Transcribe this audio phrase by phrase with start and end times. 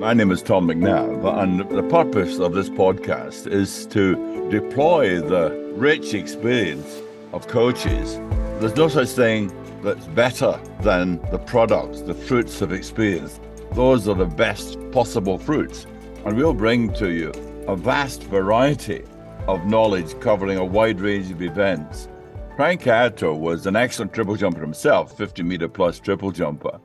[0.00, 5.50] My name is Tom McNab, and the purpose of this podcast is to deploy the
[5.76, 7.02] rich experience
[7.34, 8.14] of coaches.
[8.58, 13.38] There's no such thing that's better than the products, the fruits of experience.
[13.72, 15.86] Those are the best possible fruits.
[16.24, 17.32] And we'll bring to you
[17.68, 19.04] a vast variety
[19.46, 22.08] of knowledge covering a wide range of events.
[22.56, 26.80] Frank Attoh was an excellent triple jumper himself, 50 meter plus triple jumper.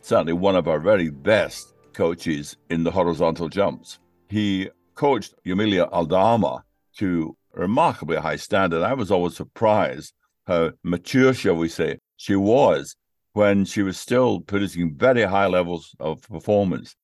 [0.00, 3.98] Certainly one of our very best coaches in the horizontal jumps.
[4.28, 6.64] He coached Yamile Aldama
[6.98, 8.82] to remarkably high standard.
[8.82, 10.14] I was always surprised
[10.46, 12.96] how mature, shall we say, she was
[13.32, 16.96] when she was still producing very high levels of performance.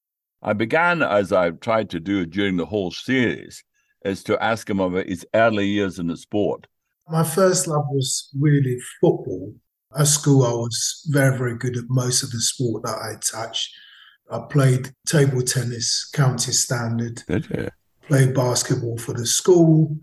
[0.42, 3.62] I began, as I've tried to do during the whole series,
[4.04, 6.66] is to ask him about his early years in the sport.
[7.08, 9.54] My first love was really football.
[9.96, 13.70] At school, I was very, very good at most of the sport that I touched.
[14.30, 17.22] I played table tennis, county standard,
[18.08, 19.96] played basketball for the school,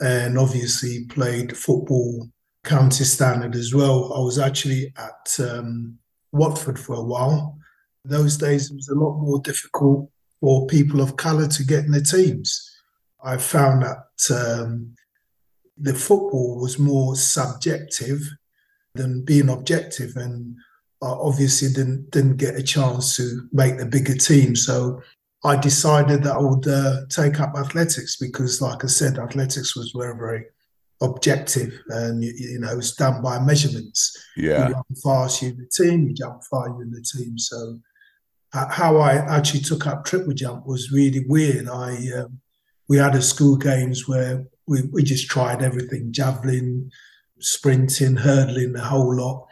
[0.00, 2.28] and obviously played football,
[2.64, 4.12] county standard as well.
[4.14, 5.98] I was actually at um,
[6.32, 7.58] Watford for a while.
[8.04, 10.08] Those days, it was a lot more difficult
[10.40, 12.70] for people of colour to get in the teams.
[13.22, 14.94] I found that um,
[15.76, 18.20] the football was more subjective
[18.94, 20.56] than being objective, and
[21.02, 24.56] I obviously didn't didn't get a chance to make the bigger team.
[24.56, 25.02] So
[25.44, 29.92] I decided that I would uh, take up athletics because, like I said, athletics was
[29.96, 30.44] very very
[31.02, 34.16] objective, and you, you know it was done by measurements.
[34.36, 36.08] Yeah, you jump fast, you in the team.
[36.08, 37.38] You jump far, you're in the team.
[37.38, 37.78] So
[38.52, 41.68] how I actually took up triple jump was really weird.
[41.68, 42.40] I um,
[42.88, 46.90] we had a school games where we, we just tried everything javelin,
[47.40, 49.46] sprinting, hurdling, the whole lot.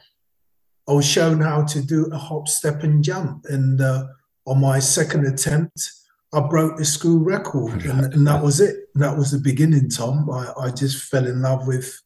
[0.89, 3.47] I was shown how to do a hop, step, and jump.
[3.49, 4.07] And uh,
[4.47, 5.91] on my second attempt,
[6.33, 7.85] I broke the school record.
[7.87, 8.77] And, and that was it.
[8.95, 10.29] And that was the beginning, Tom.
[10.31, 12.01] I, I just fell in love with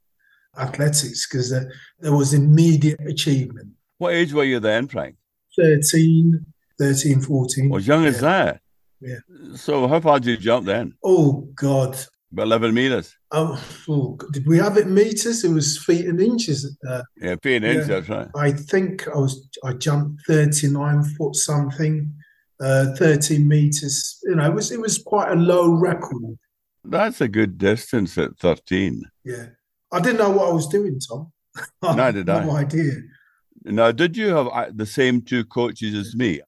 [0.59, 3.73] athletics because there, there was immediate achievement.
[3.99, 5.17] What age were you then, Frank?
[5.59, 6.45] 13,
[6.79, 7.69] 13, 14.
[7.69, 8.09] Well, young yeah.
[8.09, 8.61] as that.
[9.01, 9.19] Yeah.
[9.55, 10.95] So how far did you jump then?
[11.05, 11.99] Oh God.
[12.33, 13.17] About eleven meters.
[13.31, 15.45] Oh, oh, did we have it meters?
[15.45, 16.77] It was feet and inches.
[16.89, 17.71] Uh, yeah, feet and yeah.
[17.73, 17.87] inches.
[17.87, 18.29] That's right.
[18.35, 19.49] I think I was.
[19.65, 22.13] I jumped thirty nine foot something,
[22.61, 24.19] uh, thirteen meters.
[24.25, 26.37] You know, it was it was quite a low record.
[26.85, 29.03] That's a good distance at thirteen.
[29.25, 29.47] Yeah,
[29.93, 31.33] I didn't know what I was doing, Tom.
[31.83, 32.45] Neither did I.
[32.45, 32.93] No idea.
[33.65, 36.41] Now, did you have uh, the same two coaches as me?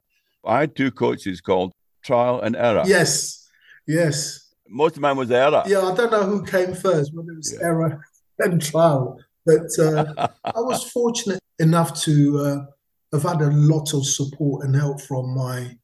[0.45, 1.73] I had two coaches called
[2.03, 2.83] trial and error.
[2.85, 3.49] Yes,
[3.87, 4.48] yes.
[4.69, 5.63] Most of mine was error.
[5.65, 7.65] Yeah, I don't know who came first, whether it was yeah.
[7.65, 8.05] error
[8.39, 9.19] and trial.
[9.45, 12.65] But uh, I was fortunate enough to uh,
[13.13, 15.77] have had a lot of support and help from my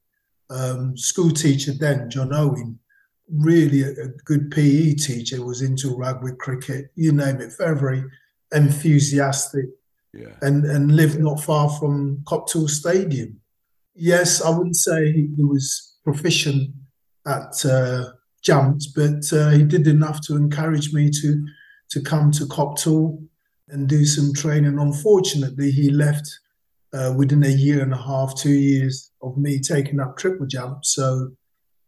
[0.50, 2.80] um, school teacher then, John Owen.
[3.28, 8.04] Really a, a, good PE teacher, was into rugby, cricket, you name it, very, very
[8.54, 9.66] enthusiastic.
[10.14, 10.36] Yeah.
[10.42, 13.42] And, and lived not far from Copthall Stadium.
[13.96, 16.72] Yes, I wouldn't say he was proficient
[17.26, 18.12] at uh,
[18.46, 21.46] jumps, but uh, he did enough to encourage me to
[21.90, 23.24] to come to Copthall
[23.70, 24.80] and do some training.
[24.80, 26.28] Unfortunately, he left
[26.94, 30.84] uh, within a year and a half, two years of me taking up triple jump.
[30.84, 31.32] So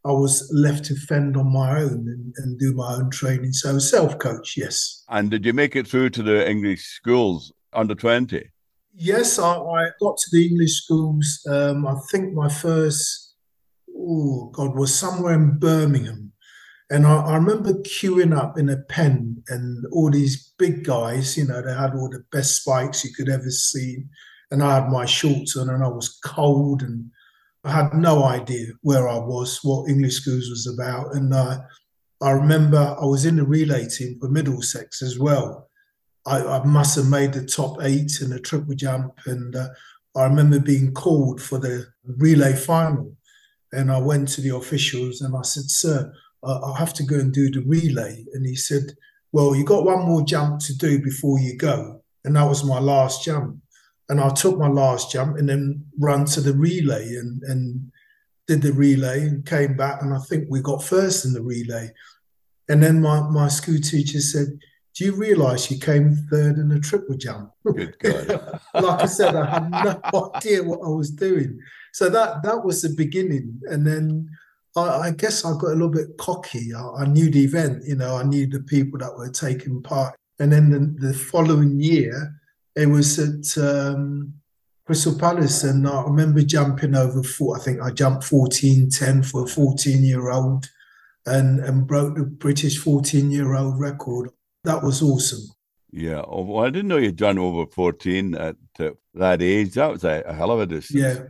[0.06, 3.54] I was left to fend on my own and, and do my own training.
[3.54, 5.04] So self coach, yes.
[5.10, 8.50] And did you make it through to the English schools under 20?
[8.94, 11.46] Yes, I, I got to the English schools.
[11.50, 13.28] Um, I think my first
[13.98, 16.27] oh God, was somewhere in Birmingham.
[16.90, 21.46] And I, I, remember queuing up in a pen and all these big guys, you
[21.46, 24.04] know, they had all the best spikes you could ever see.
[24.52, 27.12] And I had my shorts on and I was cold and
[27.66, 31.14] I had no idea where I was, what English schools was about.
[31.14, 31.60] And uh,
[32.22, 35.70] I remember I was in the relay team for Middlesex as well.
[36.26, 39.14] I, I must have made the top eight in the triple jump.
[39.26, 39.68] And uh,
[40.16, 43.18] I remember being called for the relay final
[43.74, 46.14] and I went to the officials and I said, Sir,
[46.44, 48.26] I have to go and do the relay.
[48.34, 48.84] And he said,
[49.32, 52.04] Well, you got one more jump to do before you go.
[52.26, 53.58] And that was my last jump.
[54.10, 57.92] And I took my last jump and then ran to the relay and, and
[58.48, 60.02] did the relay and came back.
[60.02, 61.92] And I think we got first in the relay.
[62.70, 64.60] And then my, my school teacher said,
[64.98, 67.52] do you realize you came third in the triple jump?
[67.64, 68.60] Good God.
[68.74, 71.60] like I said, I had no idea what I was doing.
[71.94, 73.62] So that that was the beginning.
[73.70, 74.28] And then
[74.78, 76.74] I, I guess I got a little bit cocky.
[76.74, 80.16] I, I, knew the event, you know, I knew the people that were taking part.
[80.40, 82.34] And then the, the following year,
[82.76, 84.34] it was at um,
[84.86, 87.58] Crystal Palace, and I remember jumping over four.
[87.58, 90.70] I think I jumped fourteen ten for a fourteen year old,
[91.26, 94.30] and and broke the British fourteen year old record.
[94.64, 95.42] That was awesome.
[95.92, 96.22] Yeah.
[96.26, 99.74] Oh, well, I didn't know you'd done over 14 at uh, that age.
[99.74, 101.02] That was a, a, hell of a distance.
[101.02, 101.24] Yeah.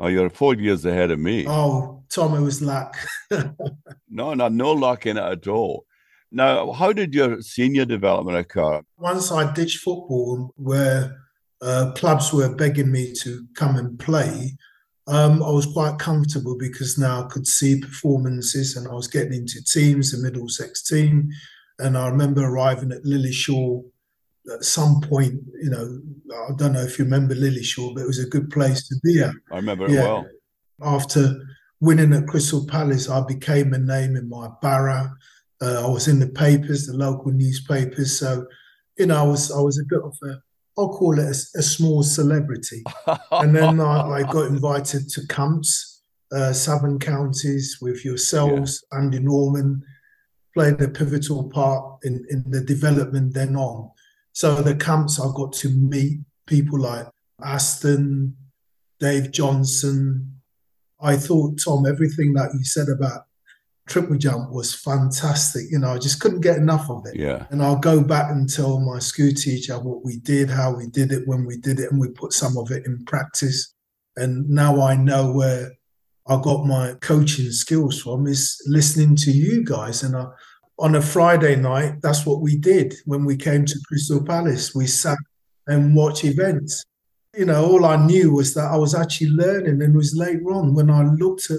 [0.00, 1.46] Oh, you're four years ahead of me.
[1.48, 2.96] Oh, Tom, it was luck.
[4.08, 5.86] no, no, no luck in it at all.
[6.32, 8.82] Now, how did your senior development occur?
[8.98, 11.16] Once I ditched football, where
[11.62, 14.56] uh, clubs were begging me to come and play,
[15.06, 19.34] um, I was quite comfortable because now I could see performances and I was getting
[19.34, 21.30] into teams, the Middlesex team.
[21.78, 23.84] And I remember arriving at Lilleshall
[24.52, 26.00] at some point, you know,
[26.48, 29.20] I don't know if you remember Lilleshall, but it was a good place to be
[29.20, 29.34] at.
[29.50, 30.00] I remember yeah.
[30.00, 30.26] it well.
[30.82, 31.34] After
[31.80, 35.10] winning at Crystal Palace, I became a name in my borough.
[35.62, 38.18] Uh, I was in the papers, the local newspapers.
[38.18, 38.46] So,
[38.98, 40.42] you know, I was I was a bit of a
[40.76, 42.82] I'll call it a, a small celebrity.
[43.30, 46.02] and then I, I, got invited to camps,
[46.32, 48.98] uh, Southern Counties, with yourselves, yeah.
[48.98, 49.84] Andy Norman,
[50.52, 53.90] played a pivotal part in, in the development then on.
[54.34, 57.06] So the camps, I got to meet people like
[57.42, 58.36] Aston,
[58.98, 60.40] Dave Johnson.
[61.00, 63.22] I thought, Tom, everything that you said about
[63.86, 65.64] triple jump was fantastic.
[65.70, 67.16] You know, I just couldn't get enough of it.
[67.16, 67.46] Yeah.
[67.50, 71.12] And I'll go back and tell my school teacher what we did, how we did
[71.12, 73.72] it, when we did it, and we put some of it in practice.
[74.16, 75.70] And now I know where
[76.26, 80.02] I got my coaching skills from is listening to you guys.
[80.02, 80.26] And I,
[80.78, 84.74] on a Friday night, that's what we did when we came to Crystal Palace.
[84.74, 85.18] We sat
[85.66, 86.84] and watched events.
[87.36, 90.52] You know, all I knew was that I was actually learning, and it was later
[90.52, 91.58] on when I looked at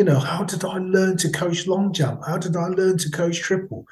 [0.00, 2.22] you know, how did I learn to coach long jump?
[2.26, 3.84] How did I learn to coach triple?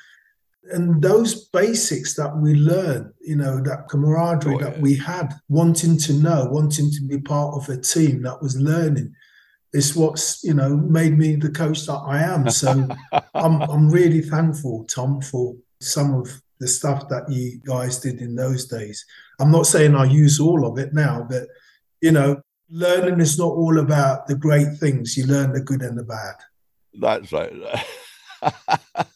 [0.72, 4.70] And those basics that we learned, you know, that camaraderie oh, yeah.
[4.70, 8.58] that we had, wanting to know, wanting to be part of a team that was
[8.58, 9.14] learning,
[9.72, 12.48] is what's you know made me the coach that I am.
[12.50, 12.88] So
[13.34, 18.34] I'm I'm really thankful, Tom, for some of the stuff that you guys did in
[18.34, 19.04] those days.
[19.38, 21.48] I'm not saying I use all of it now, but
[22.00, 25.16] you know, learning is not all about the great things.
[25.16, 26.34] You learn the good and the bad.
[26.94, 27.52] That's right.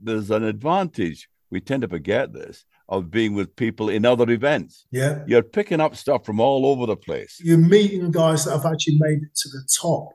[0.00, 1.28] There's an advantage.
[1.50, 4.86] We tend to forget this of being with people in other events.
[4.90, 5.22] Yeah.
[5.26, 7.38] You're picking up stuff from all over the place.
[7.42, 10.08] You're meeting guys that have actually made it to the top.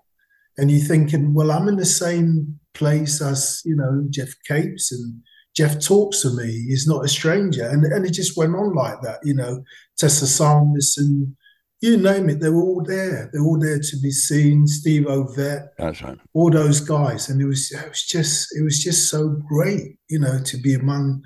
[0.58, 5.22] And you're thinking, well, I'm in the same place as, you know, Geoff Capes and
[5.56, 6.66] Jeff talks to me.
[6.68, 7.68] He's not a stranger.
[7.68, 9.64] And, and it just went on like that, you know,
[9.98, 10.52] Tessa
[10.98, 11.36] and
[11.84, 13.30] you name it, they were all there.
[13.34, 14.66] They were all there to be seen.
[14.66, 16.18] Steve Ovett, that's right.
[16.34, 20.18] All those guys, and it was it was just it was just so great, you
[20.18, 21.22] know, to be among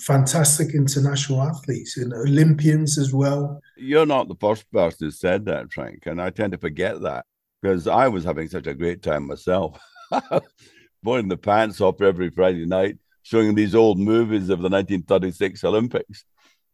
[0.00, 3.60] fantastic international athletes and Olympians as well.
[3.76, 7.24] You're not the first person who said that, Frank, and I tend to forget that
[7.60, 9.78] because I was having such a great time myself,
[11.04, 16.24] putting the pants off every Friday night, showing these old movies of the 1936 Olympics.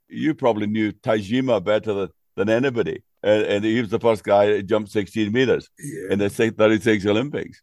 [0.09, 4.47] You probably knew Tajima better than, than anybody and, and he was the first guy
[4.47, 6.13] to jump 16 meters yeah.
[6.13, 7.61] in the 36 Olympics.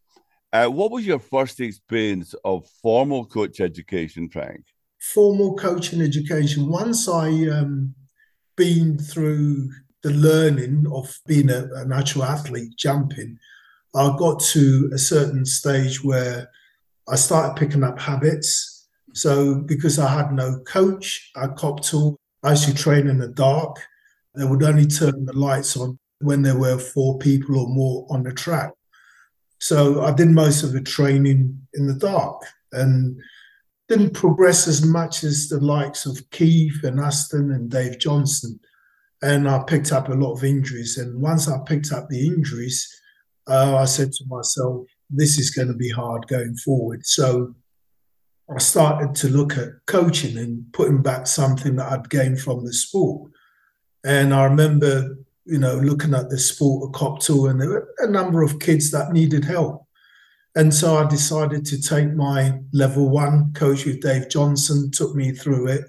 [0.52, 4.62] Uh, what was your first experience of formal coach education, Frank?
[5.12, 6.68] Formal coaching education.
[6.68, 7.94] Once I um,
[8.56, 9.70] been through
[10.02, 13.38] the learning of being a, a natural athlete, jumping,
[13.94, 16.48] I got to a certain stage where
[17.08, 18.88] I started picking up habits.
[19.12, 23.76] So because I had no coach at Copthall, I used to train in the dark.
[24.34, 28.22] They would only turn the lights on when there were four people or more on
[28.22, 28.72] the track.
[29.60, 32.42] So I did most of the training in the dark
[32.72, 33.16] and
[33.88, 38.58] didn't progress as much as the likes of Keith and Aston and Dave Johnson.
[39.22, 40.98] And I picked up a lot of injuries.
[40.98, 42.88] And once I picked up the injuries,
[43.46, 47.06] uh, I said to myself, this is going to be hard going forward.
[47.06, 47.54] So
[48.54, 52.72] I started to look at coaching and putting back something that I'd gained from the
[52.72, 53.30] sport.
[54.04, 58.10] And I remember, you know, looking at the sport of Copthall, and there were a
[58.10, 59.83] number of kids that needed help.
[60.56, 65.32] And so I decided to take my level one coach with Dave Johnson, took me
[65.32, 65.84] through it.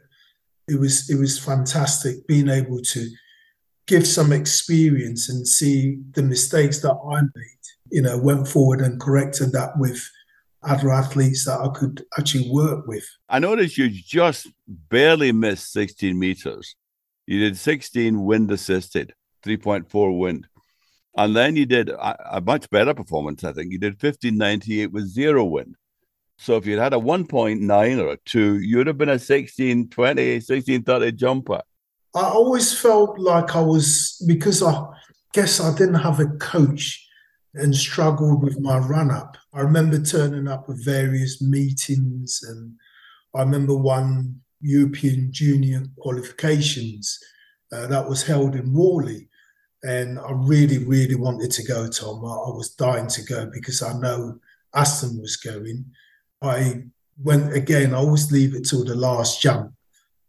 [0.68, 3.08] It was it was fantastic being able to
[3.86, 7.92] give some experience and see the mistakes that I made.
[7.92, 10.04] You know, went forward and corrected that with
[10.64, 13.08] other athletes that I could actually work with.
[13.30, 16.76] I noticed you just barely missed 16 meters.
[17.28, 19.14] You did 16 wind assisted,
[19.46, 20.48] 3.4 wind.
[21.18, 23.72] And then you did a, a, much better performance, I think.
[23.72, 25.76] You did 1598 with zero win.
[26.38, 31.12] So if you'd had a 1.9 or a 2, you'd have been a 1620, 1630
[31.14, 31.62] jumper.
[32.14, 34.86] I always felt like I was because I
[35.34, 37.02] guess I didn't have a coach
[37.54, 39.38] and struggled with my run up.
[39.54, 42.74] I remember turning up at various meetings, and
[43.34, 47.18] I remember one European Junior qualifications
[47.72, 49.30] uh, that was held in Whalley.
[49.84, 52.26] And I really, really wanted to go, Tom.
[52.26, 54.40] I, I was dying to go because I know
[54.74, 55.86] Aston was going.
[56.42, 56.84] I
[57.22, 59.72] went again, I always leave it till the last jump.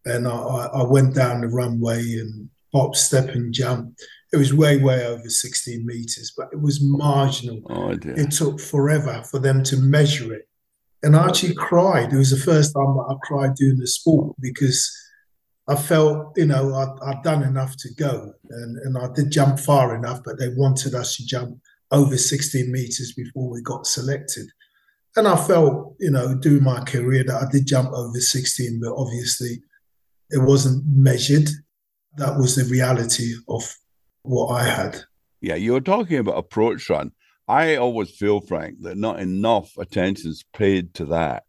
[0.05, 3.97] And I, I went down the runway and hop, step, and jump.
[4.33, 7.63] It was way, way over 16 meters, but it was marginal.
[7.71, 8.19] Oh, dear.
[8.19, 10.49] It took forever for them to measure it.
[11.03, 12.13] And I actually cried.
[12.13, 14.93] It was the first time that I cried doing the sport because
[15.69, 18.33] I felt, you know, i had done enough to go.
[18.51, 21.59] And, and I did jump far enough, but they wanted us to jump
[21.91, 24.49] over 16 meters before we got selected.
[25.17, 28.95] And I felt, you know, doing my career that I did jump over 16, but
[28.95, 29.63] obviously
[30.31, 31.49] it wasn't measured.
[32.17, 33.63] That was the reality of
[34.23, 35.03] what I had.
[35.41, 37.13] Yeah, you were talking about approach run.
[37.49, 41.45] I always feel, Frank, that not enough attention is paid to that.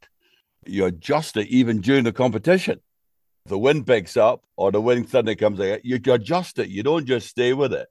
[0.66, 2.80] You're just even during the competition.
[3.48, 6.70] The wind picks up or the wind suddenly comes out, you adjust it.
[6.70, 7.88] You don't just stay with it.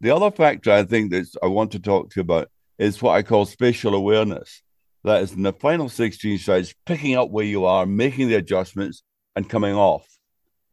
[0.00, 2.48] The other factor I think that I want to talk to you about
[2.78, 4.62] is what I call spatial awareness.
[5.02, 9.02] That is in the final 16 strides, picking up where you are, making the adjustments,
[9.36, 10.06] and coming off.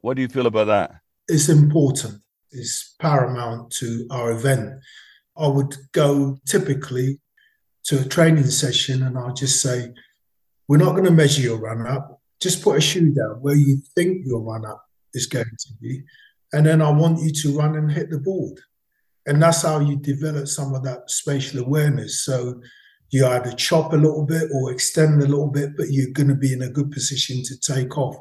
[0.01, 0.91] What do you feel about that?
[1.27, 2.21] It's important.
[2.51, 4.81] It's paramount to our event.
[5.37, 7.19] I would go typically
[7.85, 9.93] to a training session and I'll just say,
[10.67, 12.20] We're not going to measure your run up.
[12.41, 14.83] Just put a shoe down where you think your run up
[15.13, 16.03] is going to be.
[16.53, 18.59] And then I want you to run and hit the board.
[19.25, 22.25] And that's how you develop some of that spatial awareness.
[22.25, 22.59] So
[23.11, 26.35] you either chop a little bit or extend a little bit, but you're going to
[26.35, 28.15] be in a good position to take off.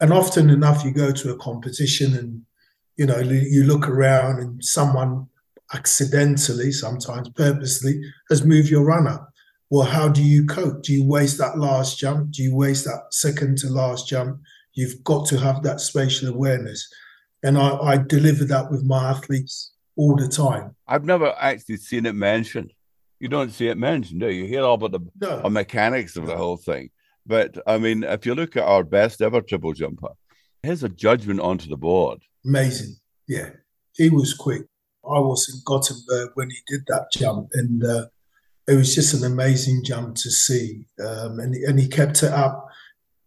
[0.00, 2.42] And often enough, you go to a competition and
[2.96, 5.26] you know you look around and someone
[5.74, 9.26] accidentally, sometimes purposely, has moved your runner.
[9.70, 10.82] Well, how do you cope?
[10.82, 12.30] Do you waste that last jump?
[12.30, 14.40] Do you waste that second to last jump?
[14.74, 16.88] You've got to have that spatial awareness.
[17.42, 20.76] And I, I deliver that with my athletes all the time.
[20.86, 22.72] I've never actually seen it mentioned.
[23.18, 24.44] You don't see it mentioned, do you?
[24.44, 25.48] You hear all about the no.
[25.48, 26.90] mechanics of the whole thing.
[27.26, 30.10] But I mean, if you look at our best ever triple jumper,
[30.62, 32.20] here's a judgment onto the board.
[32.44, 32.96] Amazing.
[33.26, 33.50] Yeah.
[33.94, 34.62] He was quick.
[35.04, 38.06] I was in Gothenburg when he did that jump, and uh,
[38.68, 40.84] it was just an amazing jump to see.
[41.04, 42.66] Um, and, and he kept it up.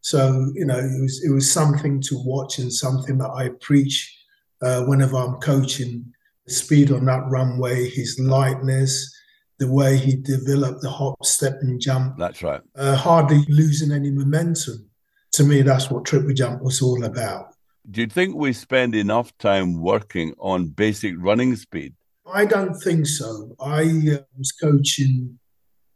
[0.01, 4.17] So, you know, it was, it was something to watch and something that I preach
[4.61, 6.13] uh, whenever I'm coaching
[6.47, 9.15] speed on that runway, his lightness,
[9.59, 12.17] the way he developed the hop, step, and jump.
[12.17, 12.61] That's right.
[12.75, 14.89] Uh, hardly losing any momentum.
[15.33, 17.53] To me, that's what triple jump was all about.
[17.89, 21.93] Do you think we spend enough time working on basic running speed?
[22.33, 23.55] I don't think so.
[23.59, 25.39] I uh, was coaching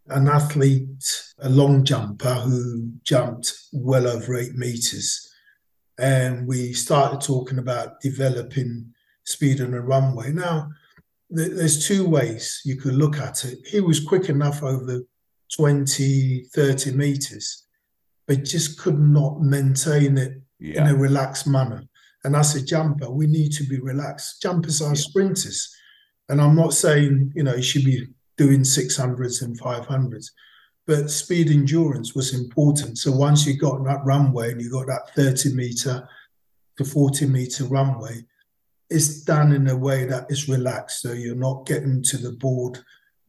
[0.08, 5.30] an athlete, a long jumper who jumped well over eight meters.
[5.98, 8.94] And we started talking about developing
[9.26, 10.32] speed on a runway.
[10.32, 10.70] Now,
[11.30, 13.60] there's two ways you could look at it.
[13.66, 15.02] He was quick enough over
[15.56, 17.66] 20, 30 meters,
[18.28, 20.82] but just could not maintain it yeah.
[20.82, 21.84] in a relaxed manner.
[22.24, 24.42] And as a jumper, we need to be relaxed.
[24.42, 25.02] Jumpers are yeah.
[25.02, 25.76] sprinters.
[26.30, 30.32] And I'm not saying, you know, you should be doing 600s and 500s,
[30.88, 32.98] but speed endurance was important.
[32.98, 36.08] So once you got that runway and you got that 30 meter
[36.78, 38.26] to 40 meter runway,
[38.90, 41.02] it's done in a way that is relaxed.
[41.02, 42.80] So you're not getting to the board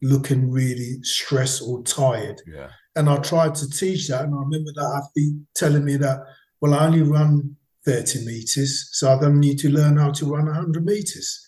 [0.01, 2.41] looking really stressed or tired.
[2.45, 2.69] Yeah.
[2.95, 4.25] And I tried to teach that.
[4.25, 6.19] And I remember that athlete telling me that,
[6.61, 10.45] well, I only run 30 meters, so I don't need to learn how to run
[10.45, 11.44] 100 meters.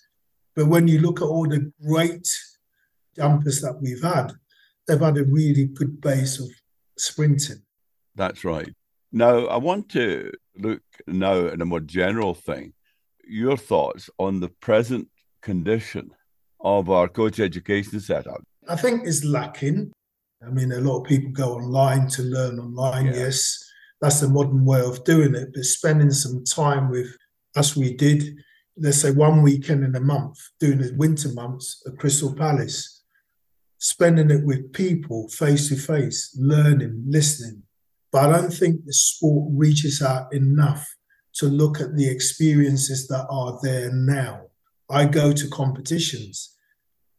[0.57, 2.27] But when you look at all the great
[3.15, 4.33] jumpers that we've had,
[4.87, 6.49] they've had a really good base of
[6.97, 7.61] sprinting.
[8.15, 8.73] That's right.
[9.11, 12.73] Now, I want to look now at a more general thing
[13.29, 15.07] your thoughts on the present
[15.43, 16.09] condition
[16.59, 18.41] of our coach education setup.
[18.67, 19.91] I think it's lacking.
[20.45, 23.07] I mean, a lot of people go online to learn online.
[23.07, 23.15] Yeah.
[23.15, 23.63] Yes,
[24.01, 25.49] that's the modern way of doing it.
[25.53, 27.15] But spending some time with,
[27.55, 28.37] as we did,
[28.79, 33.03] let's say one weekend in a month, doing the winter months at Crystal Palace,
[33.79, 37.63] spending it with people face to face, learning, listening.
[38.11, 40.87] But I don't think the sport reaches out enough
[41.35, 44.41] to look at the experiences that are there now.
[44.89, 46.55] I go to competitions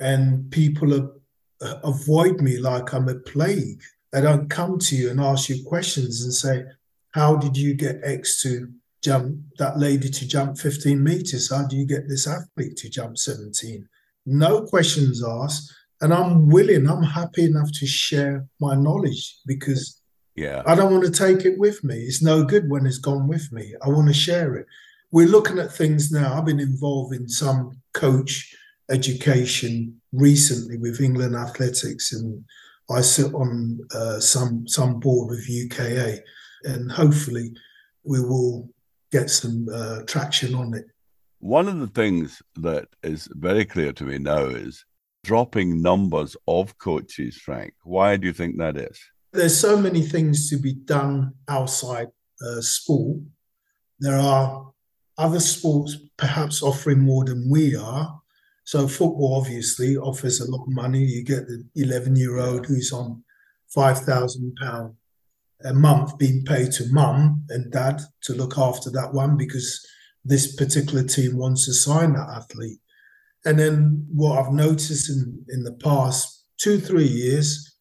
[0.01, 1.13] and people
[1.61, 3.83] avoid me like I'm a plague.
[4.13, 6.65] They don't come to you and ask you questions and say,
[7.13, 8.69] How did you get X to
[9.03, 11.51] jump that lady to jump 15 meters?
[11.51, 13.89] How do you get this athlete to jump 17?
[14.27, 15.73] No questions asked.
[16.01, 20.01] And I'm willing, I'm happy enough to share my knowledge because
[20.37, 20.63] yeah.
[20.65, 21.97] I don't want to take it with me.
[21.97, 23.75] It's no good when it's gone with me.
[23.83, 24.67] I want to share it.
[25.11, 26.35] We're looking at things now.
[26.35, 28.55] I've been involved in some coach
[28.91, 32.45] education recently with England Athletics, and
[32.91, 36.23] I sit on uh, some some board with UKA,
[36.65, 37.53] and hopefully
[38.05, 38.69] we will
[39.11, 40.87] get some uh, traction on it.
[41.41, 44.85] One of the things that is very clear to me now is
[45.25, 47.75] dropping numbers of coaches, Frank.
[47.85, 48.99] Why do you think that is?
[49.33, 52.09] There's so many things to be done outside
[52.45, 53.19] uh, sport.
[54.01, 54.73] There are
[55.17, 58.21] other sports perhaps offering more than we are.
[58.65, 61.05] So football obviously offers a lot of money.
[61.05, 63.23] You get the 11 year old who's on
[63.69, 64.95] five thousand pound
[65.65, 69.85] a month being paid to mum and dad to look after that one because
[70.25, 72.79] this particular team wants to sign that athlete.
[73.45, 77.77] And then what I've noticed in, in the past two, three years,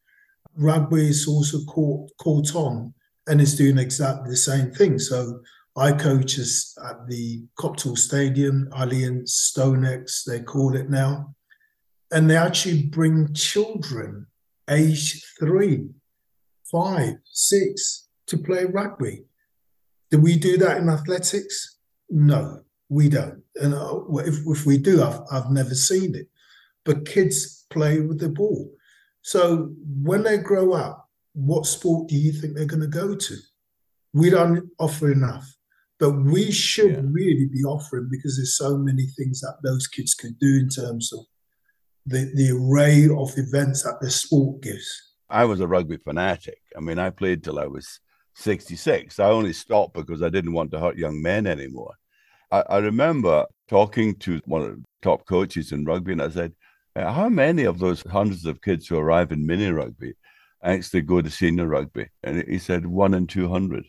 [0.56, 2.94] rugby is also caught, caught on
[3.28, 4.98] and is doing exactly the same thing.
[4.98, 5.42] So
[5.76, 11.36] I coach us at the Copthall Stadium, Allianz StoneX, they call it now.
[12.12, 14.28] And they actually bring children
[14.70, 15.90] age three,
[16.72, 19.26] five, six to play rugby.
[20.12, 21.78] Do we do that in athletics?
[22.10, 23.44] No we don't.
[23.56, 26.28] And uh, if, if we do, I've, I've never seen it.
[26.86, 28.72] But kids play with the ball.
[29.22, 33.36] So when they grow up, what sport do you think they're going to go to?
[34.14, 35.46] We don't offer enough,
[36.00, 37.02] but we should yeah.
[37.04, 41.12] really be offering because there's so many things that those kids can do in terms
[41.12, 41.20] of
[42.06, 45.16] the, the array of events that the sport gives.
[45.30, 46.60] I was a rugby fanatic.
[46.76, 48.00] I mean, I played till I was
[48.36, 49.20] 66.
[49.20, 51.94] I only stopped because I didn't want to hurt young men anymore.
[52.52, 56.54] I, I remember talking to one of the top coaches in rugby, and I said,
[56.96, 60.14] uh, How many of those hundreds of kids who arrive in mini rugby
[60.64, 62.08] actually go to senior rugby?
[62.24, 63.86] And he said, One in 200.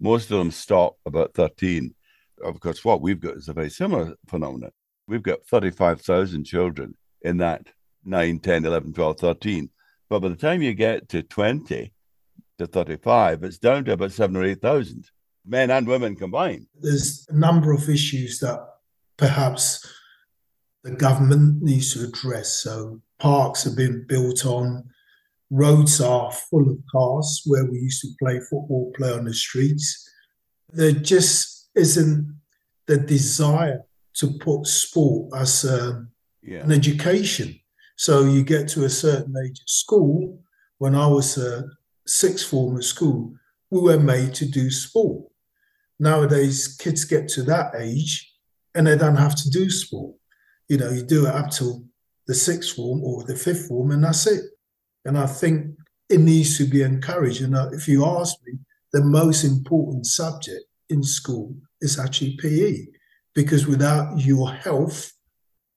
[0.00, 1.92] Most of them stop about 13.
[2.44, 4.70] Of course, what we've got is a very similar phenomenon.
[5.08, 7.66] We've got 35,000 children in that
[8.04, 9.70] 9, 10, 11, 12, 13.
[10.08, 11.92] But by the time you get to 20
[12.58, 15.10] to 35, it's down to about seven or 8,000
[15.46, 16.66] men and women combined.
[16.80, 18.60] There's a number of issues that
[19.16, 19.86] perhaps
[20.84, 22.52] the government needs to address.
[22.52, 24.88] So parks have been built on,
[25.50, 30.08] roads are full of cars where we used to play football, play on the streets.
[30.70, 32.38] There just isn't
[32.86, 36.06] the desire to put sport as a,
[36.42, 36.60] yeah.
[36.60, 37.58] an education.
[37.98, 40.40] So you get to a certain age at school.
[40.78, 41.64] When I was a
[42.06, 43.34] sixth form at school,
[43.70, 45.28] we were made to do sport
[45.98, 48.32] nowadays kids get to that age
[48.74, 50.14] and they don't have to do sport.
[50.68, 51.84] You know, you do it up till
[52.26, 54.44] the sixth form or the fifth form, and that's it.
[55.04, 55.74] And I think
[56.10, 57.42] it needs to be encouraged.
[57.42, 58.58] And if you ask me,
[58.92, 62.86] the most important subject in school is actually PE,
[63.34, 65.12] because without your health,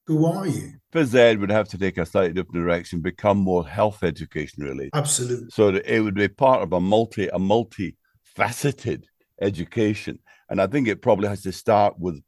[0.08, 0.74] who are you?
[0.92, 4.90] Phys Ed would have to take a slightly different direction, become more health education really.
[4.94, 5.48] Absolutely.
[5.50, 9.08] So that it would be part of a multi a multi-faceted
[9.42, 10.20] education.
[10.50, 12.22] And I think it probably has to start with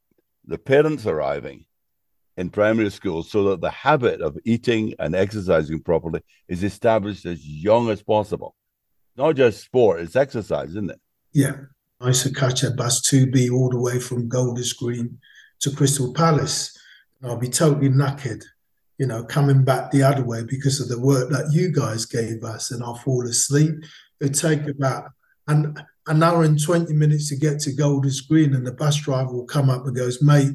[0.45, 1.65] the parents arriving
[2.37, 7.45] in primary school so that the habit of eating and exercising properly is established as
[7.45, 8.55] young as possible.
[9.15, 10.99] Not just sport, it's exercise, isn't it?
[11.33, 11.55] Yeah.
[12.01, 15.19] I used to catch a bus 2B all the way from Golders Green
[15.59, 16.77] to Crystal Palace.
[17.25, 18.43] I'll be totally knackered,
[18.97, 22.43] you know, coming back the other way because of the work that you guys gave
[22.43, 22.71] us.
[22.71, 23.75] And I'll fall asleep.
[24.19, 25.11] It'd take about,
[25.47, 29.31] and an hour and 20 minutes to get to Golders Green, and the bus driver
[29.31, 30.53] will come up and goes, mate,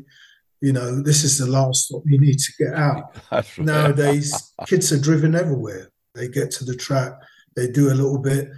[0.60, 2.02] you know, this is the last stop.
[2.04, 3.14] You need to get out.
[3.58, 5.90] Nowadays, kids are driven everywhere.
[6.14, 7.12] They get to the track,
[7.54, 8.48] they do a little bit.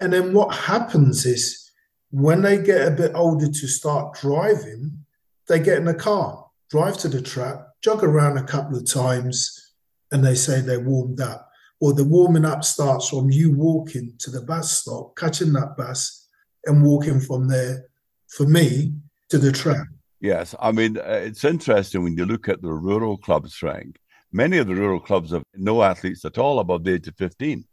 [0.00, 1.70] And then what happens is
[2.10, 5.04] when they get a bit older to start driving,
[5.48, 9.72] they get in a car, drive to the track, jog around a couple of times,
[10.10, 11.48] and they say they're warmed up.
[11.80, 16.26] Or the warming up starts from you walking to the bus stop, catching that bus,
[16.66, 17.86] and walking from there,
[18.28, 18.94] for me,
[19.28, 19.86] to the track.
[20.20, 23.98] Yes, I mean, uh, it's interesting when you look at the rural clubs, Frank.
[24.32, 27.64] Many of the rural clubs have no athletes at all above the age of 15.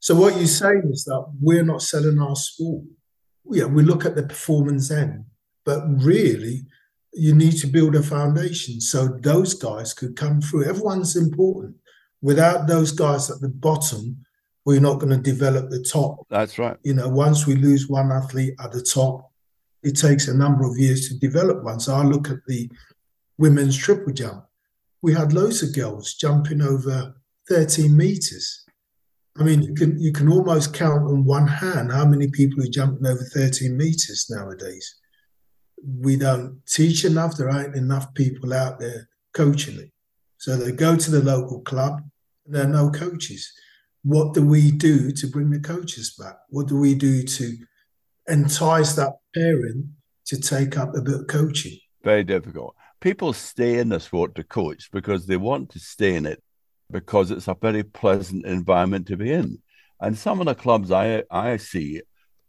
[0.00, 2.84] So, what you're saying is that we're not selling our sport.
[3.50, 5.24] Yeah, we look at the performance end,
[5.64, 6.62] but really,
[7.12, 10.64] you need to build a foundation so those guys could come through.
[10.64, 11.76] Everyone's important.
[12.22, 14.24] Without those guys at the bottom,
[14.64, 16.26] we're not going to develop the top.
[16.30, 16.76] That's right.
[16.84, 19.30] You know, once we lose one athlete at the top,
[19.82, 21.80] it takes a number of years to develop one.
[21.80, 22.70] So I look at the
[23.38, 24.44] women's triple jump.
[25.02, 27.14] We had loads of girls jumping over
[27.48, 28.64] 13 meters.
[29.36, 32.68] I mean, you can you can almost count on one hand how many people are
[32.68, 34.94] jumping over 13 meters nowadays.
[35.84, 37.36] We don't teach enough.
[37.36, 39.90] There aren't enough people out there coaching it.
[40.38, 42.02] So they go to the local club,
[42.46, 43.52] there are no coaches.
[44.02, 46.36] What do we do to bring the coaches back?
[46.48, 47.56] What do we do to
[48.26, 49.86] entice that parent
[50.26, 51.78] to take up a bit of coaching?
[52.02, 52.74] Very difficult.
[53.00, 56.42] People stay in the sport to coach because they want to stay in it
[56.90, 59.58] because it's a very pleasant environment to be in.
[60.00, 62.02] And some of the clubs I I see,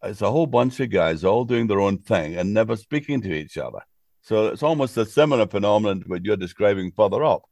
[0.03, 3.33] it's a whole bunch of guys all doing their own thing and never speaking to
[3.33, 3.79] each other.
[4.21, 7.43] So it's almost a similar phenomenon to what you're describing further up.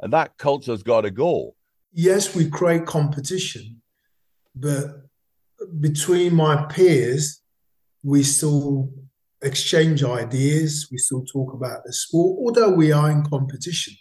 [0.00, 1.54] And that culture's got to go.
[1.92, 3.82] Yes, we create competition,
[4.54, 4.86] but
[5.80, 7.42] between my peers,
[8.02, 8.90] we still
[9.42, 13.94] exchange ideas, we still talk about the sport, although we are in competition.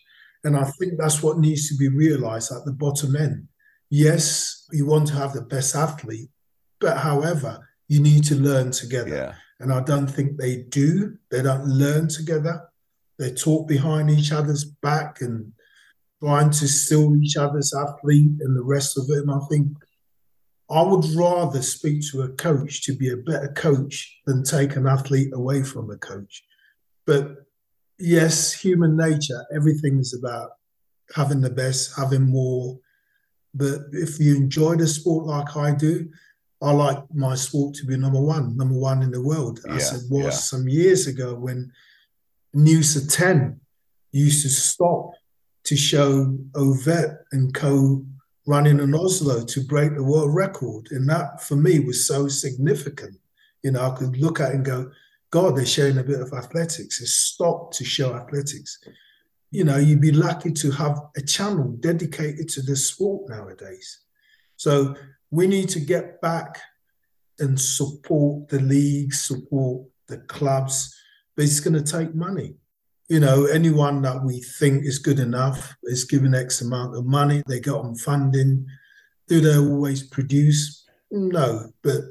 [0.44, 3.48] And I think that's what needs to be realized at the bottom end.
[3.90, 6.30] Yes, you want to have the best athlete,
[6.80, 9.10] but however, you need to learn together.
[9.10, 9.34] Yeah.
[9.60, 11.18] And I don't think they do.
[11.30, 12.70] They don't learn together.
[13.20, 15.52] They talk behind each other's back and
[16.24, 19.18] trying to steal each other's athlete and the rest of it.
[19.18, 19.68] And I think
[20.70, 24.88] I would rather speak to a coach to be a better coach than take an
[24.88, 26.46] athlete away from a coach.
[27.06, 27.46] But
[28.00, 30.52] yes, human nature, everything is about
[31.14, 32.80] having the best, having more.
[33.54, 36.10] But if you enjoy the sport like I do,
[36.62, 39.60] I like my sport to be number one, number one in the world.
[39.66, 40.30] Yeah, I said was yeah.
[40.32, 41.72] some years ago when
[42.54, 43.60] News at 10
[44.12, 45.12] used to stop
[45.64, 48.06] to show Ovett and co
[48.46, 50.90] running in Oslo to break the world record.
[50.92, 53.18] And that for me was so significant.
[53.64, 54.92] You know, I could look at it and go,
[55.30, 57.02] God, they're showing a bit of athletics.
[57.02, 58.80] It's stopped to show athletics.
[59.52, 64.02] You know, you'd be lucky to have a channel dedicated to this sport nowadays.
[64.58, 64.96] So
[65.32, 66.60] we need to get back
[67.40, 70.96] and support the league, support the clubs,
[71.36, 72.56] but it's going to take money.
[73.10, 77.44] You know, anyone that we think is good enough is given X amount of money,
[77.48, 78.68] they get on funding.
[79.28, 80.86] Do they always produce?
[81.10, 82.02] No, but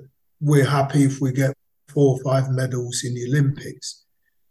[0.40, 1.54] we're happy if we get
[1.88, 4.04] four or five medals in the Olympics.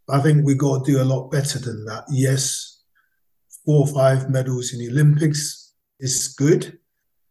[0.08, 2.06] I think we got to do a lot better than that.
[2.12, 2.82] Yes,
[3.66, 6.80] four or five medals in the Olympics is good,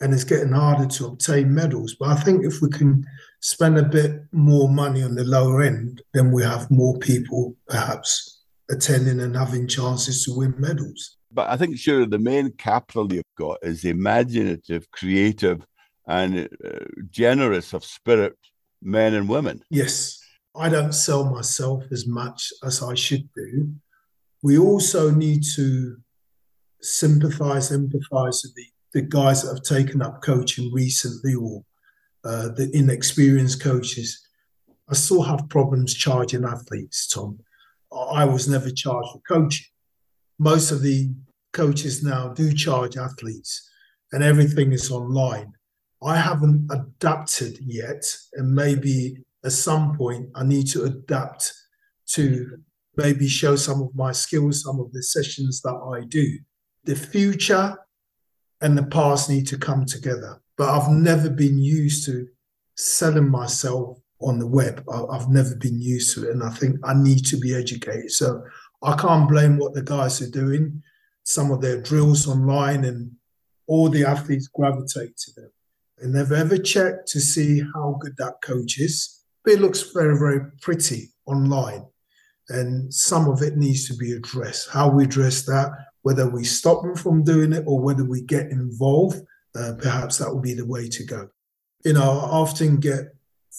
[0.01, 1.97] and it's getting harder to obtain medals.
[1.99, 3.05] But I think if we can
[3.41, 8.43] spend a bit more money on the lower end, then we have more people perhaps
[8.71, 11.17] attending and having chances to win medals.
[11.33, 15.65] But I think, sure, the main capital you've got is imaginative, creative,
[16.07, 18.35] and uh, generous of spirit
[18.83, 19.63] men and women.
[19.71, 20.21] Yes.
[20.57, 23.73] I don't sell myself as much as I should do.
[24.43, 25.97] We also need to
[26.81, 31.65] sympathize, empathize with the, the guys that have taken up coaching recently or
[32.25, 34.27] uh, the inexperienced coaches.
[34.89, 37.39] I still have problems charging athletes, Tom.
[37.93, 39.67] I was never charged for coaching.
[40.39, 41.11] Most of the
[41.53, 43.69] coaches now do charge athletes,
[44.13, 45.53] and everything is online.
[46.03, 51.53] I haven't adapted yet, and maybe at some point I need to adapt
[52.09, 52.59] to
[52.97, 56.39] maybe show some of my skills, some of the sessions that I do.
[56.85, 57.77] The future
[58.61, 62.29] and the past need to come together, but I've never been used to
[62.77, 64.85] selling myself on the web.
[64.91, 68.11] I've never been used to it, and I think I need to be educated.
[68.11, 68.43] So
[68.83, 70.83] I can't blame what the guys are doing.
[71.25, 73.13] Some of their drills online, and
[73.67, 75.51] all the athletes gravitate to them
[76.01, 79.23] and they've ever checked to see how good that coach is.
[79.45, 81.87] But it looks very, very pretty online.
[82.49, 84.71] And some of it needs to be addressed.
[84.71, 85.71] How we address that,
[86.09, 89.21] whether we stop them from doing it or whether we get involved,
[89.55, 91.29] uh, perhaps that would be the way to go.
[91.85, 93.15] You know, I often get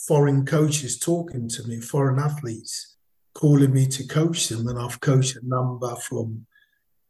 [0.08, 2.96] foreign coaches talking to me, foreign athletes,
[3.36, 4.68] calling me to coach them.
[4.68, 6.48] And I've coached a number from,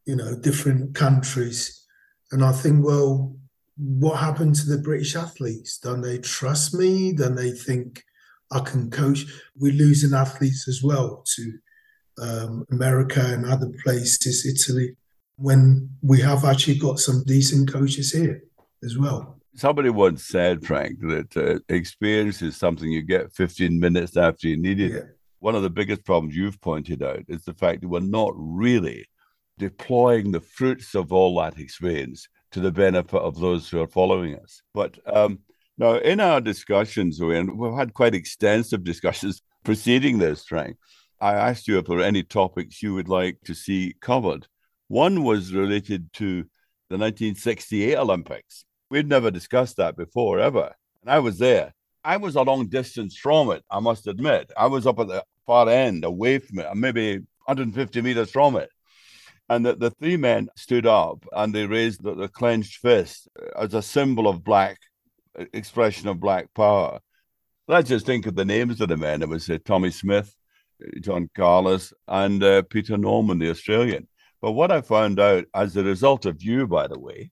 [0.06, 1.86] you know, different countries.
[2.34, 3.34] And I think, well,
[3.78, 5.78] what happened to the British athletes?
[5.78, 7.14] Don't they trust me?
[7.14, 8.04] Don't they think
[8.52, 9.24] I can coach?
[9.56, 11.54] We're losing athletes as well to
[12.22, 14.98] um, America and other places, Italy,
[15.40, 18.44] when we have actually got some decent coaches here
[18.84, 19.38] as well.
[19.56, 24.58] Somebody once said, Frank, that uh, experience is something you get 15 minutes after you
[24.58, 24.92] need it.
[24.92, 25.02] Yeah.
[25.40, 29.08] One of the biggest problems you've pointed out is the fact that we're not really
[29.58, 34.36] deploying the fruits of all that experience to the benefit of those who are following
[34.36, 34.62] us.
[34.74, 35.40] But um,
[35.78, 40.78] now, in our discussions, and we've had quite extensive discussions preceding this, Frank,
[41.22, 44.48] I asked you if there were any topics you would like to see covered.
[44.90, 46.44] One was related to
[46.90, 48.66] the 1968 Olympics.
[48.90, 50.74] We'd never discussed that before, ever.
[51.04, 51.74] And I was there.
[52.04, 54.52] I was a long distance from it, I must admit.
[54.58, 58.72] I was up at the far end, away from it, maybe 150 meters from it.
[59.48, 63.76] And the, the three men stood up and they raised the, the clenched fist as
[63.76, 64.80] a symbol of black
[65.54, 67.00] expression of black power.
[67.68, 69.22] Let's just think of the names of the men.
[69.22, 70.36] It was uh, Tommie Smith,
[71.00, 74.08] John Carlos, and uh, Peter Norman, the Australian.
[74.42, 77.32] But what I found out as a result of you, by the way,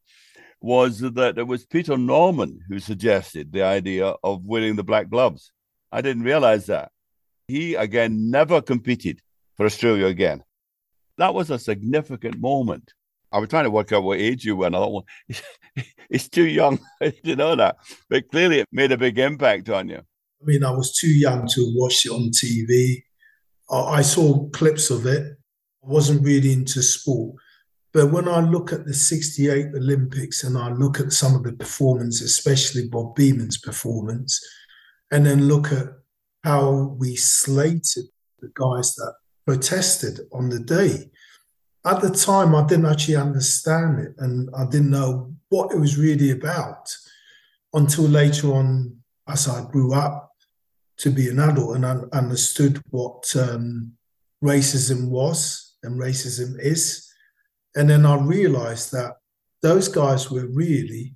[0.59, 5.51] was that it was Peter Norman who suggested the idea of winning the black gloves.
[5.91, 6.91] I didn't realize that.
[7.47, 9.21] He, again, never competed
[9.55, 10.43] for Australia again.
[11.17, 12.93] That was a significant moment.
[13.31, 15.05] I was trying to work out what age you were, and I thought, well,
[16.09, 17.77] he's too young to know that.
[18.09, 19.97] But clearly, it made a big impact on you.
[19.97, 23.03] I mean, I was too young to watch it on TV.
[23.69, 25.36] I saw clips of it.
[25.87, 27.35] Wasn't really into sport.
[27.93, 31.53] But when I look at the 68 Olympics and I look at some of the
[31.53, 34.39] performance, especially Bob Beamon's performance,
[35.11, 35.87] and then look at
[36.43, 38.05] how we slated
[38.39, 41.09] the guys that protested on the day.
[41.85, 45.97] At the time, I didn't actually understand it and I didn't know what it was
[45.97, 46.93] really about
[47.73, 48.97] until later on,
[49.27, 50.31] as I grew up
[50.97, 53.93] to be an adult and I understood what um,
[54.43, 57.11] racism was and racism is.
[57.75, 59.15] And then I realized that
[59.61, 61.15] those guys were really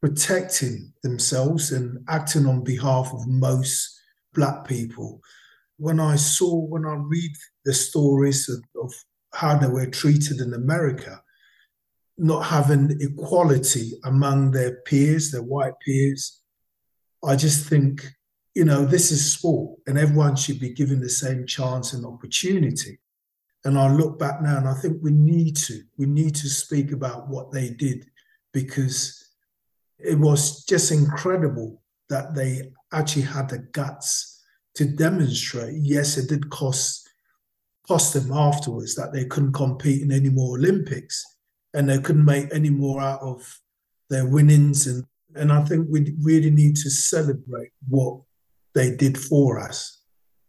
[0.00, 4.00] protecting themselves and acting on behalf of most
[4.34, 5.20] black people.
[5.76, 7.32] When I saw, when I read
[7.64, 8.92] the stories of, of
[9.32, 11.20] how they were treated in America,
[12.16, 16.40] not having equality among their peers, their white peers,
[17.24, 18.06] I just think,
[18.54, 22.98] you know, this is sport and everyone should be given the same chance and opportunity.
[23.64, 26.92] And I look back now and I think we need to, we need to speak
[26.92, 28.06] about what they did
[28.52, 29.32] because
[29.98, 34.42] it was just incredible that they actually had the guts
[34.76, 35.74] to demonstrate.
[35.80, 37.08] Yes, it did cost
[37.86, 41.24] cost them afterwards that they couldn't compete in any more Olympics
[41.72, 43.60] and they couldn't make any more out of
[44.10, 44.86] their winnings.
[44.86, 48.20] And, and I think we really need to celebrate what
[48.74, 49.97] they did for us.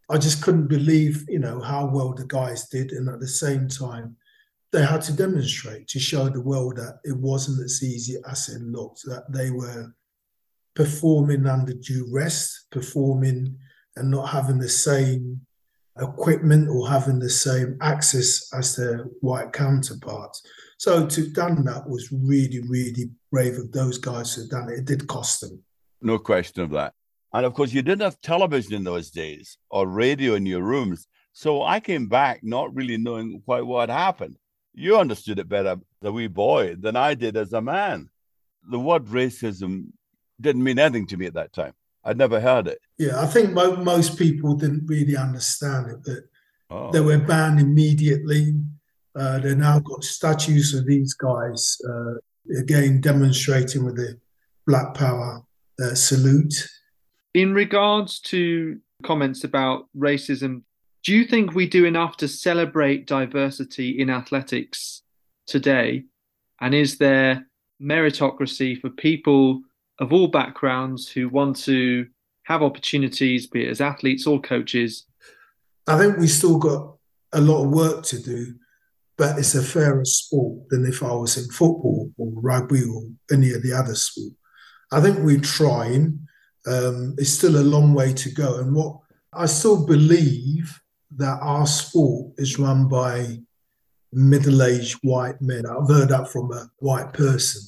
[0.09, 2.91] I just couldn't believe, you know, how well the guys did.
[2.91, 4.15] And at the same time,
[4.71, 8.61] they had to demonstrate to show the world that it wasn't as easy as it
[8.61, 9.93] looked, that they were
[10.75, 13.57] performing under duress, performing
[13.95, 15.41] and not having the same
[15.99, 20.41] equipment or having the same access as their white counterparts.
[20.77, 24.79] So to have done that was really, really brave of those guys who done it.
[24.79, 25.61] It did cost them.
[26.01, 26.93] No question of that.
[27.33, 31.07] And of course, you didn't have television in those days or radio in your rooms.
[31.31, 34.37] So I came back not really knowing quite what happened.
[34.73, 38.09] You understood it better, the wee boy, than I did as a man.
[38.69, 39.87] The word racism
[40.41, 41.73] didn't mean anything to me at that time.
[42.03, 42.79] I'd never heard it.
[42.97, 46.03] Yeah, I think mo- most people didn't really understand it.
[46.03, 46.23] That
[46.69, 46.91] oh.
[46.91, 48.55] they were banned immediately.
[49.15, 52.13] Uh, they now got statues of these guys uh,
[52.57, 54.17] again demonstrating with the
[54.65, 55.43] Black Power
[55.83, 56.53] uh, salute.
[57.33, 60.63] In regards to comments about racism,
[61.03, 65.03] do you think we do enough to celebrate diversity in athletics
[65.45, 66.05] today?
[66.59, 67.45] And is there
[67.81, 69.61] meritocracy for people
[69.99, 72.07] of all backgrounds who want to
[72.43, 75.05] have opportunities, be it as athletes or coaches?
[75.87, 76.95] I think we still got
[77.31, 78.55] a lot of work to do,
[79.17, 83.51] but it's a fairer sport than if I was in football or rugby or any
[83.51, 84.33] of the other sport.
[84.91, 86.27] I think we're trying.
[86.67, 88.59] Um, it's still a long way to go.
[88.59, 88.97] And what
[89.33, 90.79] I still believe
[91.17, 93.39] that our sport is run by
[94.11, 95.65] middle-aged white men.
[95.65, 97.61] I've heard that from a white person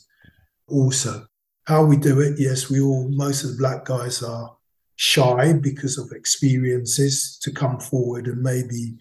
[0.68, 1.28] also.
[1.66, 4.56] How we do it, yes, we all, most of the black guys are
[4.96, 8.96] shy because of experiences to come forward and maybe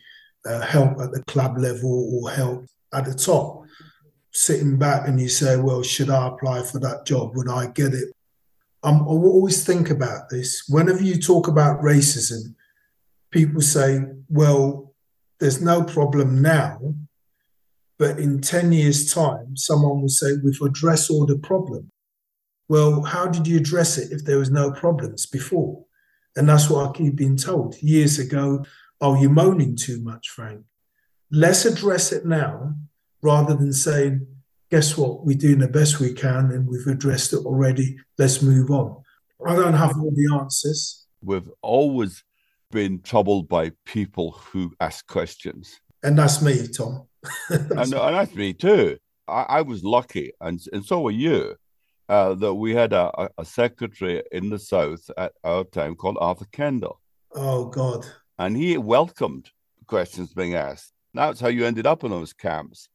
[0.46, 3.64] uh, help at the club level or help at the top.
[4.32, 7.36] Sitting back and you say, well, should I apply for that job?
[7.36, 8.14] Would I get it?
[8.82, 10.64] Um, I always think about this.
[10.68, 12.54] Whenever you talk about racism,
[13.30, 14.94] people say, well,
[15.38, 16.94] there's no problem now,
[17.98, 21.90] but in 10 years' time, someone will say, we've addressed all the problem.
[22.68, 25.84] Well, how did you address it if there was no problems before?
[26.36, 28.64] And that's what I keep being told years ago.
[29.00, 30.62] Oh, you're moaning too much, Frank.
[31.30, 32.74] Let's address it now
[33.22, 34.26] rather than saying,
[34.70, 35.24] guess what?
[35.24, 37.98] We're doing the best we can and we've addressed it already.
[38.18, 39.02] Let's move on.
[39.46, 41.06] I don't have all the answers.
[41.22, 42.22] We've always
[42.70, 45.80] been troubled by people who ask questions.
[46.02, 47.06] And that's me, Tom.
[47.50, 48.96] and, and, that's me too.
[49.26, 51.56] I, I, was lucky, and, and so were you,
[52.08, 56.46] uh, that we had a, a secretary in the South at our time called Arthur
[56.52, 57.00] Kendall.
[57.32, 58.06] Oh, God.
[58.38, 59.50] And he welcomed
[59.86, 60.92] questions being asked.
[61.12, 62.88] That's how you ended up in those camps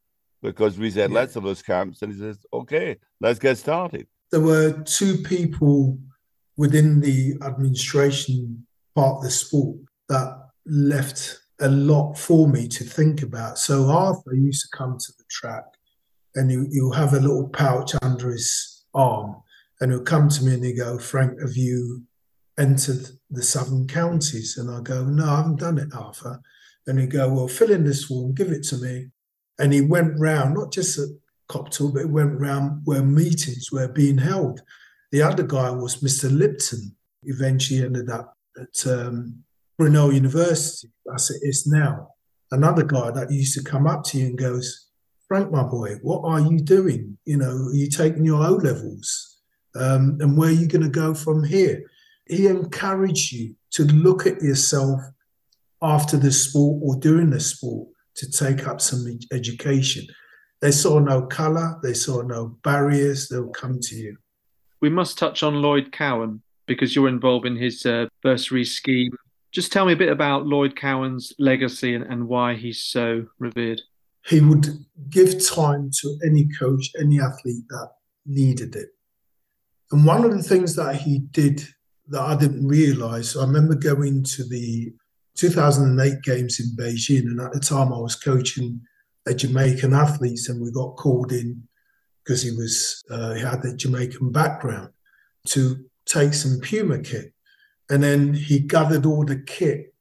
[0.46, 1.16] because we said, yeah.
[1.16, 2.02] let's have those camps.
[2.02, 4.08] And he says, okay, let's get started.
[4.32, 5.98] There were two people
[6.58, 9.78] within the administration part of the sport
[10.10, 13.58] that left a lot for me to think about.
[13.58, 15.64] So Arthur used to come to the track
[16.36, 19.36] and he, he'll have a little pouch under his arm
[19.80, 22.04] and he'll come to me and he go, Frank, have you
[22.58, 24.58] entered the southern counties?
[24.58, 26.42] And I go, no, I haven't done it, Arthur.
[26.88, 29.10] And he go, well, fill in this form, give it to me.
[29.60, 31.10] And he went round, not just at
[31.50, 34.62] Copthall, but he went round where meetings were being held.
[35.12, 36.36] The other guy was Mr.
[36.36, 36.96] Lipton.
[37.24, 39.44] Eventually ended up at um,
[39.78, 42.10] Brunel University, as it is now.
[42.52, 44.90] Another guy that used to come up to you and goes,
[45.28, 47.18] Frank, my boy, what are you doing?
[47.26, 49.40] You know, are you taking your O levels?
[49.76, 51.84] Um, and where are you going to go from here?
[52.28, 55.02] He encouraged you to look at yourself
[55.82, 60.06] after the sport or during the sport to take up some education.
[60.62, 64.18] They saw no colour, they saw no barriers, they'll come to you.
[64.82, 69.12] We must touch on Lloyd Cowan because you're involved in his uh, bursary scheme.
[69.52, 73.82] Just tell me a bit about Lloyd Cowan's legacy and, and why he's so revered.
[74.26, 74.68] He would
[75.10, 77.92] give time to any coach, any athlete that
[78.26, 78.90] needed it.
[79.92, 81.64] And one of the things that he did
[82.08, 84.94] that I didn't realize, I remember going to the
[85.36, 88.82] 2008 games in Beijing, and at the time I was coaching
[89.28, 91.68] a Jamaican athlete, and we got called in
[92.24, 94.90] because he was uh, he had a Jamaican background
[95.48, 97.34] to take some Puma kit,
[97.90, 99.94] and then he gathered all the kit.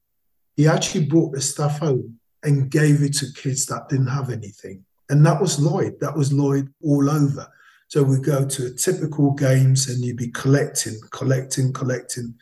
[0.55, 4.85] He actually brought the stuff home and gave it to kids that didn't have anything,
[5.09, 5.99] and that was Lloyd.
[5.99, 7.47] That was Lloyd all over.
[7.87, 12.35] So we go to a typical games, and you'd be collecting, collecting, collecting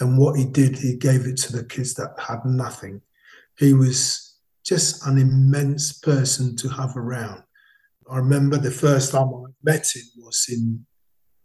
[0.00, 3.02] and what he did, he gave it to the kids that had nothing.
[3.58, 7.42] He was just an immense person to have around.
[8.10, 10.86] I remember the first time I met him was in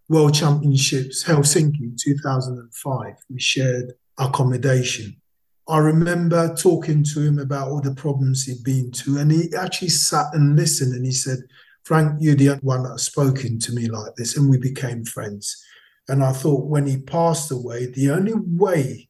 [0.10, 3.13] World Championships, Helsinki, 2005.
[3.30, 5.16] We shared accommodation.
[5.68, 9.89] I remember talking to him about all the problems he'd been to, and he actually
[9.89, 11.39] sat and listened and he said,
[11.86, 14.38] Frank, you're the one that's spoken to me like this.
[14.38, 15.62] And we became friends.
[16.08, 19.10] And I thought when he passed away, the only way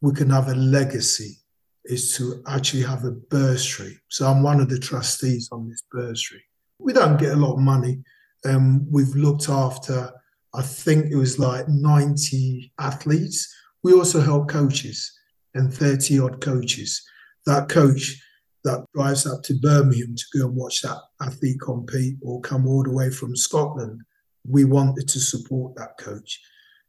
[0.00, 1.38] we can have a legacy
[1.84, 3.98] is to actually have a bursary.
[4.08, 6.42] So I'm one of the trustees on this bursary.
[6.78, 8.02] We don't get a lot of money.
[8.44, 10.10] Um, we've looked after,
[10.54, 13.54] I think it was like 90 athletes.
[13.82, 15.12] We also help coaches
[15.54, 17.06] and 30 odd coaches.
[17.46, 18.20] That coach
[18.64, 22.82] that drives up to Birmingham to go and watch that athlete compete or come all
[22.82, 24.00] the way from Scotland
[24.48, 26.40] we wanted to support that coach.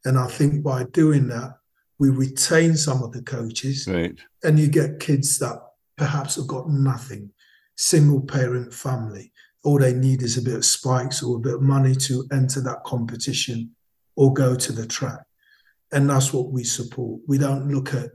[0.05, 1.57] And I think by doing that,
[1.99, 3.87] we retain some of the coaches.
[3.87, 4.17] Right.
[4.43, 5.59] And you get kids that
[5.97, 7.31] perhaps have got nothing,
[7.75, 9.31] single parent family.
[9.63, 12.61] All they need is a bit of spikes or a bit of money to enter
[12.61, 13.71] that competition
[14.15, 15.19] or go to the track.
[15.91, 17.21] And that's what we support.
[17.27, 18.09] We don't look at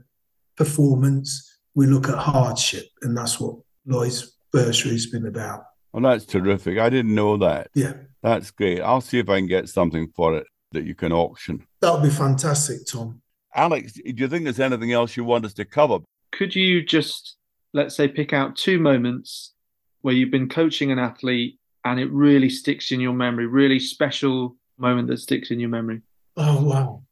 [0.55, 2.85] performance, we look at hardship.
[3.01, 5.63] And that's what Lloyd's bursary has been about.
[5.93, 6.79] Well, that's terrific.
[6.79, 7.69] I didn't know that.
[7.75, 7.93] Yeah.
[8.23, 8.81] That's great.
[8.81, 11.65] I'll see if I can get something for it that you can auction.
[11.81, 13.21] That would be fantastic, Tom.
[13.53, 15.99] Alex, do you think there's anything else you want us to cover?
[16.31, 17.37] Could you just,
[17.73, 19.53] let's say, pick out two moments
[20.01, 24.55] where you've been coaching an athlete and it really sticks in your memory, really special
[24.79, 26.01] moment that sticks in your memory?
[26.35, 27.03] Oh, wow.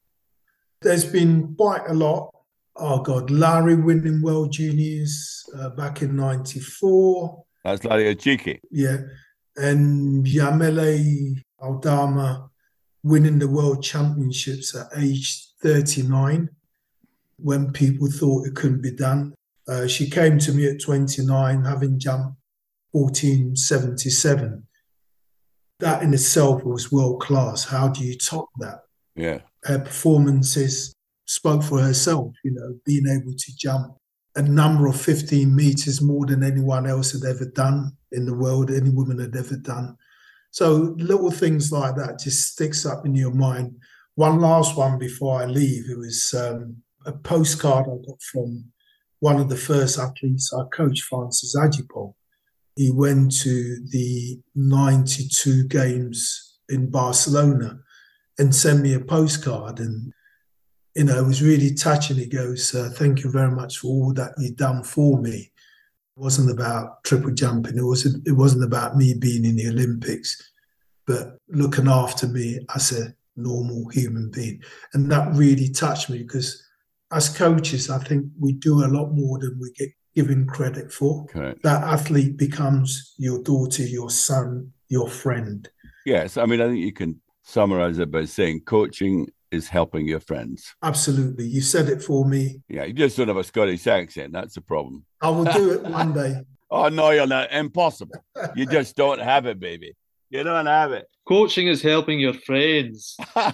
[0.81, 2.33] There's been quite a lot.
[2.75, 3.29] Oh, God.
[3.29, 7.43] Larry winning World Juniors uh, back in 94.
[7.63, 8.59] That's Larry Achike.
[8.71, 8.97] Yeah.
[9.55, 12.49] And Yamile Aldama
[13.03, 16.49] winning the world championships at age 39
[17.37, 19.33] when people thought it couldn't be done.
[19.67, 22.35] Uh, she came to me at 29, having jumped
[22.91, 24.67] 1477.
[25.79, 27.65] That in itself was world class.
[27.65, 28.81] How do you top that?
[29.15, 29.39] Yeah.
[29.63, 30.93] Her performances
[31.25, 33.95] spoke for herself, you know, being able to jump
[34.35, 38.71] a number of 15 meters more than anyone else had ever done in the world,
[38.71, 39.97] any woman had ever done.
[40.51, 43.75] So little things like that just sticks up in your mind.
[44.15, 48.65] One last one before I leave, it was um, a postcard I got from
[49.19, 52.13] one of the first athletes I coached, Francis Agyepong.
[52.75, 57.79] He went to the 92 games in Barcelona
[58.37, 59.79] and sent me a postcard.
[59.79, 60.13] And
[60.95, 62.17] you know, it was really touching.
[62.17, 65.51] He goes, uh, "Thank you very much for all that you've done for me."
[66.17, 67.77] It wasn't about triple jumping.
[67.77, 68.27] It wasn't.
[68.27, 70.41] It wasn't about me being in the Olympics,
[71.07, 74.61] but looking after me as a normal human being,
[74.93, 76.61] and that really touched me because
[77.11, 81.25] as coaches, I think we do a lot more than we get given credit for.
[81.27, 81.61] Correct.
[81.63, 85.69] That athlete becomes your daughter, your son, your friend.
[86.05, 90.19] Yes, I mean, I think you can summarize it by saying coaching is helping your
[90.19, 90.73] friends.
[90.83, 91.45] Absolutely.
[91.45, 92.61] You said it for me.
[92.69, 94.33] Yeah, you just don't have a Scottish accent.
[94.33, 95.05] That's the problem.
[95.21, 96.41] I will do it one day.
[96.69, 97.51] Oh, no, you're not.
[97.51, 98.15] Impossible.
[98.55, 99.93] You just don't have it, baby.
[100.29, 101.05] You don't have it.
[101.27, 103.17] Coaching is helping your friends.
[103.35, 103.53] I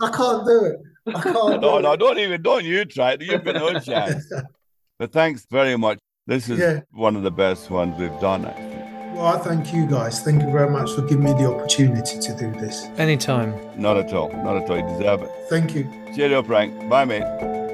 [0.00, 1.14] can't do it.
[1.14, 1.34] I can't.
[1.60, 2.00] no, do no, it.
[2.00, 3.22] don't even, don't you try it.
[3.22, 4.30] You've got no chance.
[4.98, 5.98] But thanks very much.
[6.26, 6.80] This is Yeah.
[6.92, 8.77] one of the best ones we've done, actually.
[9.18, 10.20] Well, I thank you guys.
[10.20, 12.84] Thank you very much for giving me the opportunity to do this.
[12.98, 13.52] Anytime.
[13.76, 14.28] Not at all.
[14.28, 14.76] Not at all.
[14.76, 15.30] You deserve it.
[15.48, 15.90] Thank you.
[16.14, 16.88] Cheerio, Frank.
[16.88, 17.67] Bye, mate.